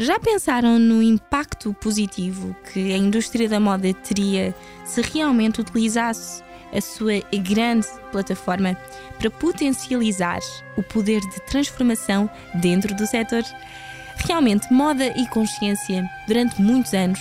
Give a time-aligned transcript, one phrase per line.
[0.00, 6.40] Já pensaram no impacto positivo que a indústria da moda teria se realmente utilizasse
[6.72, 8.76] a sua grande plataforma
[9.18, 10.38] para potencializar
[10.76, 13.42] o poder de transformação dentro do setor?
[14.18, 17.18] Realmente, moda e consciência, durante muitos anos,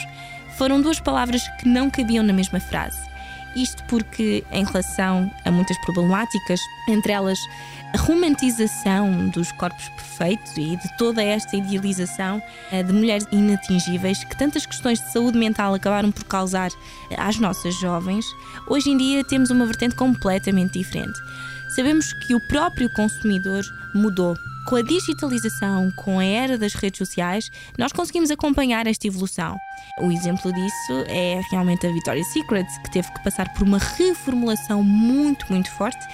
[0.56, 3.07] foram duas palavras que não cabiam na mesma frase.
[3.58, 7.40] Isto porque, em relação a muitas problemáticas, entre elas
[7.92, 12.40] a romantização dos corpos perfeitos e de toda esta idealização
[12.72, 16.70] eh, de mulheres inatingíveis que tantas questões de saúde mental acabaram por causar
[17.10, 18.26] eh, às nossas jovens,
[18.68, 21.20] hoje em dia temos uma vertente completamente diferente.
[21.70, 23.64] Sabemos que o próprio consumidor
[23.96, 29.58] mudou com a digitalização, com a era das redes sociais, nós conseguimos acompanhar esta evolução.
[30.02, 34.84] O exemplo disso é realmente a Victoria's Secret, que teve que passar por uma reformulação
[34.84, 36.06] muito, muito forte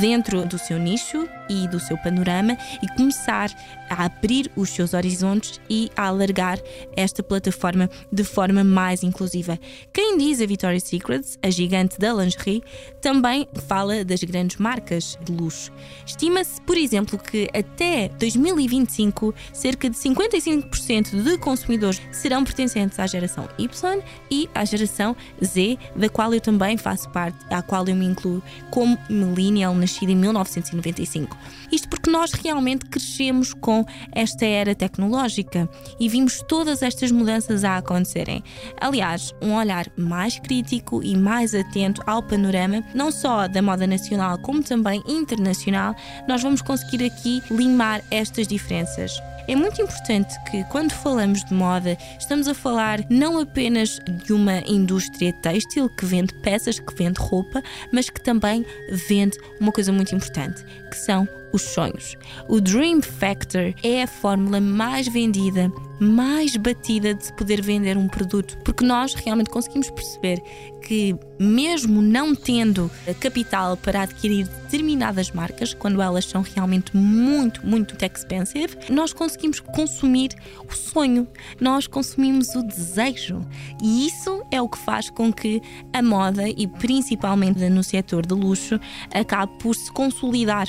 [0.00, 3.50] dentro do seu nicho e do seu panorama e começar
[3.88, 6.58] a abrir os seus horizontes e a alargar
[6.96, 9.58] esta plataforma de forma mais inclusiva.
[9.92, 12.62] Quem diz a Victoria's Secret, a gigante da lingerie,
[13.00, 15.72] também fala das grandes marcas de luxo.
[16.06, 23.48] Estima-se, por exemplo, que até 2025 cerca de 55% de consumidores serão pertencentes à geração
[23.58, 28.06] Y e à geração Z, da qual eu também faço parte, à qual eu me
[28.06, 31.36] incluo como millennial nascida em 1995.
[31.70, 35.66] Isto porque nós realmente crescemos com esta era tecnológica
[35.98, 38.44] e vimos todas estas mudanças a acontecerem.
[38.78, 44.36] Aliás, um olhar mais crítico e mais atento ao panorama, não só da moda nacional
[44.38, 45.96] como também internacional,
[46.28, 49.18] nós vamos conseguir aqui limar estas diferenças.
[49.48, 54.58] É muito importante que, quando falamos de moda, estamos a falar não apenas de uma
[54.66, 58.64] indústria têxtil que vende peças, que vende roupa, mas que também
[59.08, 62.16] vende uma coisa muito importante, que são os sonhos.
[62.48, 68.08] O Dream Factor é a fórmula mais vendida, mais batida de se poder vender um
[68.08, 70.42] produto, porque nós realmente conseguimos perceber
[70.82, 72.90] que, mesmo não tendo
[73.20, 80.30] capital para adquirir determinadas marcas, quando elas são realmente muito, muito expensive, nós conseguimos consumir
[80.68, 81.28] o sonho,
[81.60, 83.40] nós consumimos o desejo.
[83.80, 88.34] E isso é o que faz com que a moda, e principalmente no setor de
[88.34, 88.80] luxo,
[89.14, 90.66] acabe por se consolidar,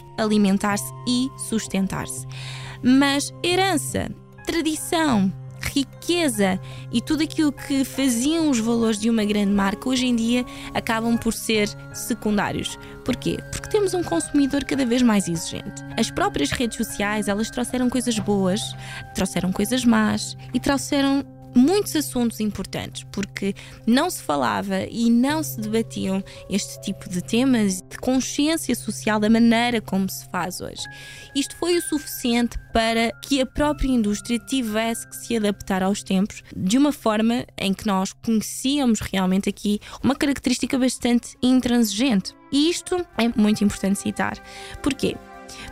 [0.73, 2.25] alimentar-se e sustentar-se.
[2.81, 4.09] Mas herança,
[4.45, 6.59] tradição, riqueza
[6.91, 11.17] e tudo aquilo que faziam os valores de uma grande marca hoje em dia acabam
[11.17, 12.77] por ser secundários.
[13.05, 13.37] Porquê?
[13.51, 15.81] Porque temos um consumidor cada vez mais exigente.
[15.97, 18.61] As próprias redes sociais, elas trouxeram coisas boas,
[19.15, 21.23] trouxeram coisas más e trouxeram
[21.55, 23.53] muitos assuntos importantes, porque
[23.85, 29.29] não se falava e não se debatiam este tipo de temas de consciência social da
[29.29, 30.83] maneira como se faz hoje.
[31.35, 36.43] Isto foi o suficiente para que a própria indústria tivesse que se adaptar aos tempos
[36.55, 42.33] de uma forma em que nós conhecíamos realmente aqui uma característica bastante intransigente.
[42.51, 44.37] E isto é muito importante citar.
[44.81, 45.15] Porquê?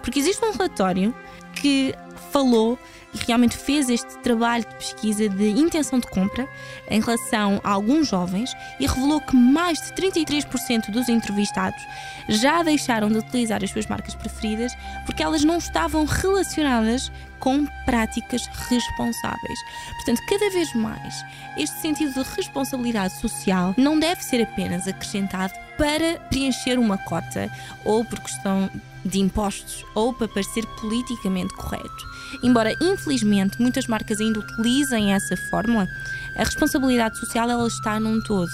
[0.01, 1.13] Porque existe um relatório
[1.55, 1.93] que
[2.31, 2.77] falou
[3.13, 6.47] e realmente fez este trabalho de pesquisa de intenção de compra
[6.89, 11.81] em relação a alguns jovens e revelou que mais de 33% dos entrevistados
[12.29, 14.73] já deixaram de utilizar as suas marcas preferidas
[15.05, 17.11] porque elas não estavam relacionadas
[17.41, 19.59] com práticas responsáveis.
[19.97, 21.25] Portanto, cada vez mais,
[21.57, 27.52] este sentido de responsabilidade social não deve ser apenas acrescentado para preencher uma cota
[27.84, 28.69] ou por questão
[29.03, 32.06] de impostos ou para parecer politicamente correto.
[32.44, 35.88] Embora, infelizmente, muitas marcas ainda utilizem essa fórmula,
[36.35, 38.49] a responsabilidade social ela está num todo.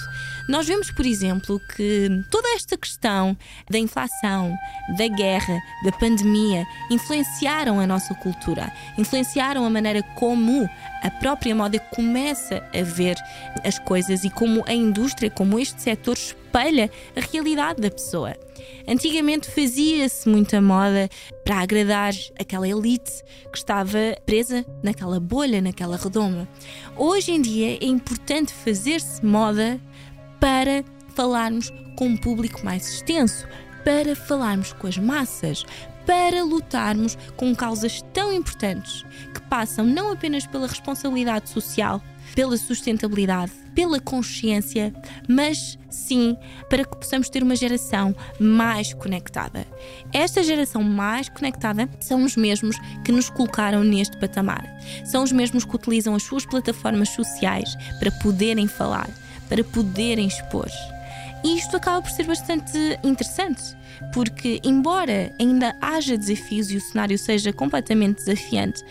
[0.47, 3.37] Nós vemos, por exemplo, que toda esta questão
[3.69, 4.55] da inflação,
[4.97, 10.69] da guerra, da pandemia influenciaram a nossa cultura, influenciaram a maneira como
[11.03, 13.17] a própria moda começa a ver
[13.63, 16.17] as coisas e como a indústria, como este setor
[16.47, 18.35] espelha a realidade da pessoa.
[18.87, 21.09] Antigamente fazia-se muita moda
[21.43, 26.47] para agradar aquela elite que estava presa naquela bolha, naquela redoma.
[26.95, 29.79] Hoje em dia é importante fazer-se moda
[30.39, 30.83] para
[31.13, 33.47] falarmos com um público mais extenso,
[33.83, 35.65] para falarmos com as massas,
[36.05, 42.01] para lutarmos com causas tão importantes que passam não apenas pela responsabilidade social,
[42.35, 44.93] pela sustentabilidade, pela consciência,
[45.27, 46.37] mas sim
[46.69, 49.65] para que possamos ter uma geração mais conectada.
[50.13, 54.65] Esta geração mais conectada são os mesmos que nos colocaram neste patamar.
[55.05, 59.09] São os mesmos que utilizam as suas plataformas sociais para poderem falar,
[59.49, 60.69] para poderem expor.
[61.43, 63.61] E isto acaba por ser bastante interessante,
[64.13, 68.83] porque, embora ainda haja desafios e o cenário seja completamente desafiante,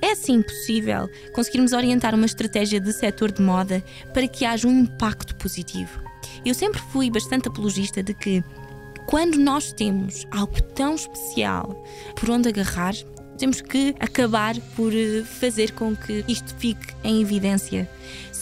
[0.00, 3.82] É sim possível conseguirmos orientar uma estratégia de setor de moda
[4.12, 6.02] para que haja um impacto positivo.
[6.44, 8.44] Eu sempre fui bastante apologista de que
[9.06, 11.84] quando nós temos algo tão especial
[12.16, 12.94] por onde agarrar,
[13.38, 17.88] temos que acabar por eh, fazer com que isto fique em evidência.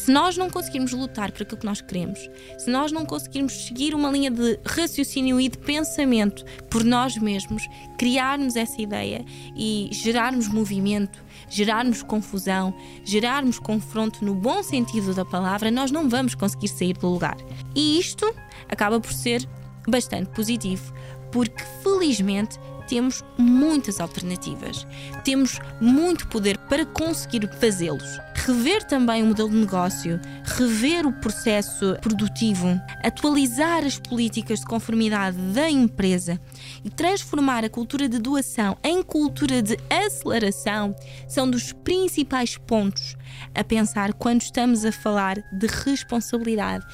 [0.03, 2.19] Se nós não conseguirmos lutar por aquilo que nós queremos,
[2.59, 7.63] se nós não conseguirmos seguir uma linha de raciocínio e de pensamento por nós mesmos,
[7.97, 9.25] criarmos essa ideia
[9.57, 12.75] e gerarmos movimento, gerarmos confusão,
[13.05, 17.37] gerarmos confronto no bom sentido da palavra, nós não vamos conseguir sair do lugar.
[17.73, 18.29] E isto
[18.69, 19.49] acaba por ser
[19.87, 20.93] bastante positivo,
[21.31, 22.59] porque felizmente
[22.93, 24.87] temos muitas alternativas,
[25.25, 28.21] temos muito poder para conseguir fazê-los.
[28.35, 35.39] Rever também o modelo de negócio, rever o processo produtivo, atualizar as políticas de conformidade
[35.55, 36.39] da empresa
[36.85, 40.95] e transformar a cultura de doação em cultura de aceleração
[41.27, 43.17] são dos principais pontos
[43.55, 46.85] a pensar quando estamos a falar de responsabilidade.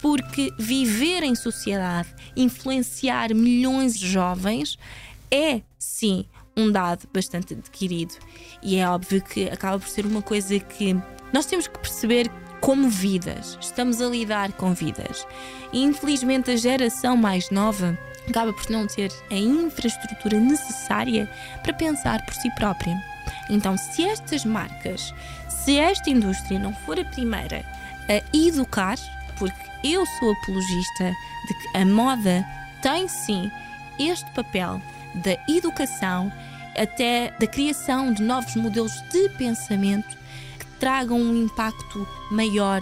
[0.00, 4.76] Porque viver em sociedade, influenciar milhões de jovens,
[5.30, 6.26] é sim
[6.56, 8.14] um dado bastante adquirido.
[8.62, 10.96] E é óbvio que acaba por ser uma coisa que
[11.32, 12.30] nós temos que perceber
[12.60, 15.26] como vidas, estamos a lidar com vidas.
[15.72, 17.98] E infelizmente a geração mais nova
[18.28, 21.30] acaba por não ter a infraestrutura necessária
[21.62, 22.96] para pensar por si própria.
[23.50, 25.14] Então, se estas marcas,
[25.48, 27.64] se esta indústria não for a primeira
[28.08, 28.96] a educar,
[29.38, 31.12] porque eu sou apologista
[31.46, 32.46] de que a moda
[32.80, 33.50] tem sim
[33.98, 34.80] este papel
[35.16, 36.32] da educação
[36.76, 40.16] até da criação de novos modelos de pensamento
[40.58, 42.80] que tragam um impacto maior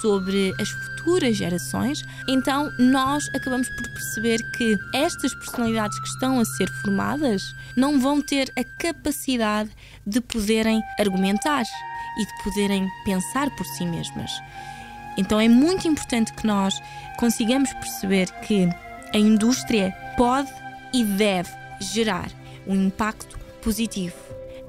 [0.00, 6.44] sobre as futuras gerações, então nós acabamos por perceber que estas personalidades que estão a
[6.44, 7.42] ser formadas
[7.76, 9.70] não vão ter a capacidade
[10.06, 11.64] de poderem argumentar
[12.18, 14.30] e de poderem pensar por si mesmas.
[15.16, 16.80] Então é muito importante que nós
[17.18, 18.68] consigamos perceber que
[19.14, 20.50] a indústria pode
[20.92, 22.30] e deve gerar
[22.66, 24.16] um impacto positivo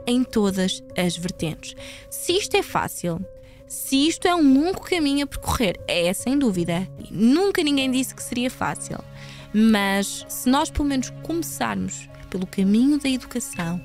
[0.06, 1.76] em todas as vertentes.
[2.10, 3.24] Se isto é fácil,
[3.68, 6.88] se isto é um longo caminho a percorrer, é sem dúvida.
[7.10, 8.98] Nunca ninguém disse que seria fácil.
[9.54, 13.78] Mas se nós pelo menos começarmos pelo caminho da educação,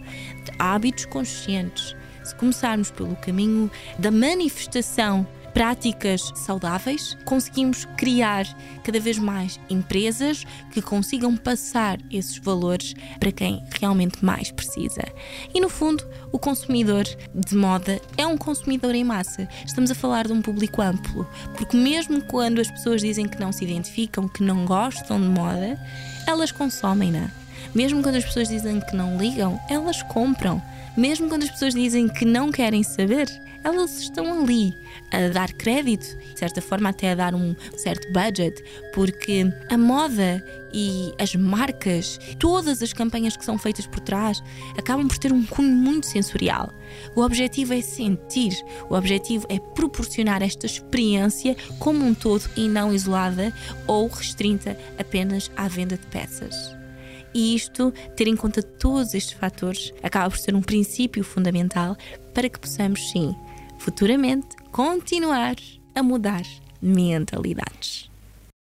[0.45, 5.27] de hábitos conscientes, se começarmos pelo caminho da manifestação
[5.59, 8.47] práticas saudáveis, conseguimos criar
[8.85, 15.03] cada vez mais empresas que consigam passar esses valores para quem realmente mais precisa.
[15.53, 17.03] E no fundo, o consumidor
[17.35, 19.49] de moda é um consumidor em massa.
[19.67, 21.27] Estamos a falar de um público amplo,
[21.57, 25.77] porque mesmo quando as pessoas dizem que não se identificam, que não gostam de moda,
[26.25, 27.33] elas consomem-na.
[27.75, 30.63] Mesmo quando as pessoas dizem que não ligam, elas compram.
[30.97, 33.29] Mesmo quando as pessoas dizem que não querem saber,
[33.65, 34.77] elas estão ali
[35.11, 38.63] a dar crédito, de certa forma até a dar um certo budget,
[38.95, 44.43] porque a moda e as marcas, todas as campanhas que são feitas por trás,
[44.77, 46.73] acabam por ter um cunho muito sensorial.
[47.15, 48.53] O objetivo é sentir,
[48.89, 53.53] o objetivo é proporcionar esta experiência como um todo e não isolada
[53.87, 56.78] ou restrita apenas à venda de peças.
[57.35, 61.97] E isto, ter em conta todos estes fatores, acaba por ser um princípio fundamental
[62.35, 63.35] para que possamos, sim,
[63.79, 65.57] futuramente continuar
[65.95, 66.43] a mudar
[66.81, 68.08] mentalidades.